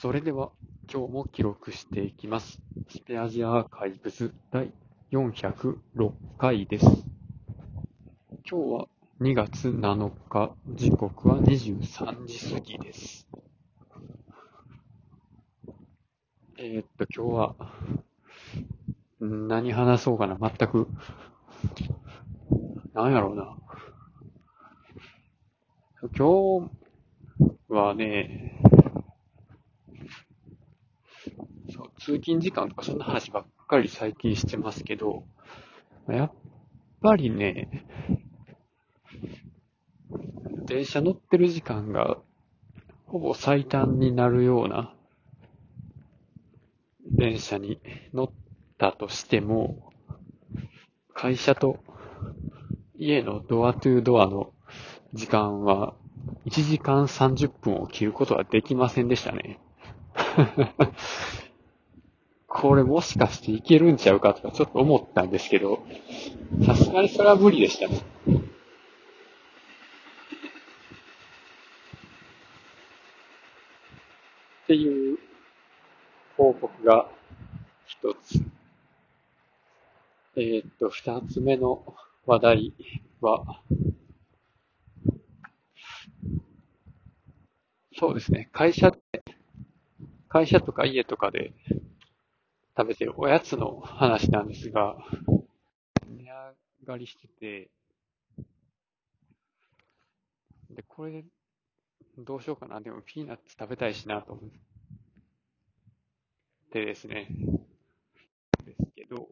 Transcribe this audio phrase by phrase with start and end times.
[0.00, 0.52] それでは
[0.88, 2.60] 今日も記録していきます。
[2.88, 4.72] スペアジアーカイブズ第
[5.10, 6.86] 406回です。
[8.48, 8.86] 今日は
[9.20, 13.26] 2月7日、時刻は23時過ぎです。
[16.58, 17.58] えー、っと、今日
[19.20, 20.86] は、ん何話そうかな、全く。
[22.94, 23.56] なんやろうな。
[26.16, 26.70] 今日
[27.68, 28.62] はね、
[31.70, 35.24] そう通勤時間とかそんな話ばっかり最近してますけど、
[36.08, 36.32] やっ
[37.02, 37.86] ぱりね、
[40.66, 42.18] 電車乗ってる時間が
[43.06, 44.94] ほぼ最短になるような
[47.10, 47.80] 電車に
[48.12, 48.30] 乗っ
[48.78, 49.92] たとしても、
[51.14, 51.78] 会社と
[52.96, 54.52] 家のドアトゥードアの
[55.14, 55.94] 時間は
[56.46, 59.58] 1時間30分を切ることはできませんでしたね。
[62.48, 65.86] これもしかしていけるんちゃうかとかちょっと思ったんですけど、
[66.64, 67.98] さすがにそれは無理でしたね。
[74.64, 75.18] っていう
[76.38, 77.06] 報告が
[77.86, 78.42] 一つ。
[80.36, 82.72] えーっと、二つ目の話題
[83.20, 83.60] は、
[87.98, 88.98] そうですね、会社で、
[90.28, 91.52] 会社とか家とかで
[92.78, 94.96] 食べてるおやつの話なんですが、
[96.06, 97.70] 値上がりしてて、
[100.70, 101.24] で、これで
[102.18, 102.80] どうしようかな。
[102.80, 104.50] でもピーナッツ食べたいしなと思っ
[106.70, 107.26] てですね。
[108.64, 109.28] ですけど、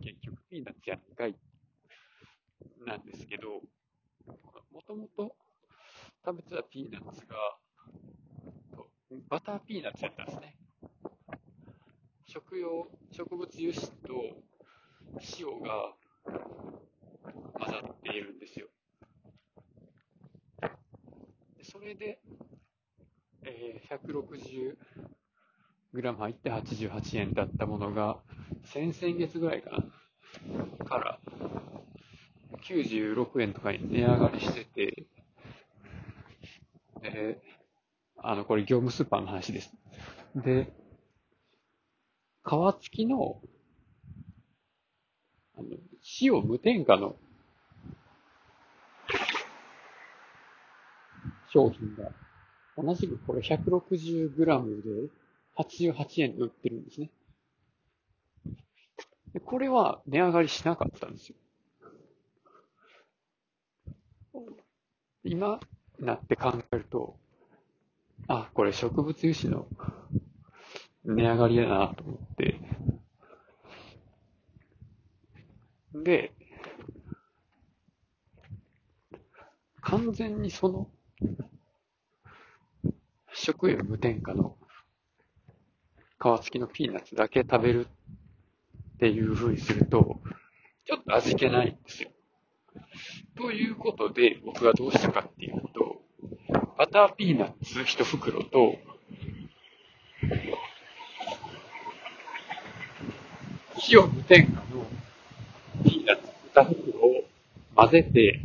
[0.00, 1.36] 結局ピーナッツやんかい
[2.84, 3.60] なんですけど、
[4.72, 5.36] もともと
[6.24, 7.36] 食べてたピーナッツが、
[9.28, 10.56] バターピーナッツやったんですね。
[12.26, 14.42] 食用、植物油脂と
[15.38, 15.94] 塩が
[17.54, 18.68] 混ざっているんですよ。
[21.56, 22.20] でそれで、
[23.44, 24.76] えー、160
[25.92, 28.18] グラム入って88円だったものが、
[28.64, 31.18] 先々月ぐらいかな、から
[32.62, 35.06] 96円とかに値上がりしてて、
[37.02, 39.72] えー、あの、これ業務スーパーの話です。
[40.36, 40.72] で、
[42.44, 43.40] 皮付きの、
[45.56, 45.68] あの、
[46.20, 47.16] 塩無添加の
[51.52, 52.10] 商品が、
[52.76, 55.10] 同じくこれ 160g で
[55.58, 57.10] 88円で売ってるんですね。
[59.34, 61.36] でこれは値上がりしなかったんですよ。
[65.24, 65.60] 今
[66.02, 67.16] なって考えると、
[68.26, 69.68] あ、これ植物油脂の
[71.04, 72.58] 値上がりだなと思って。
[75.94, 76.32] で、
[79.82, 80.88] 完全にその、
[83.34, 84.56] 食塩無添加の
[86.18, 87.88] 皮付きのピーナッツだけ食べるっ
[88.98, 90.22] ていう風にすると、
[90.86, 92.11] ちょっと味気ないんですよ。
[93.36, 96.02] ということで、僕はどうしたかっていうと、
[96.76, 98.76] バターピーナッツ1袋と、
[103.90, 104.86] 塩無添加の
[105.84, 106.22] ピーナッツ
[106.54, 107.24] 2袋を
[107.74, 108.42] 混ぜて、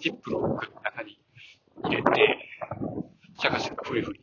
[0.00, 1.18] ジップロックの中に
[1.84, 2.38] 入れて、
[3.40, 4.20] シャカシャカフリフリ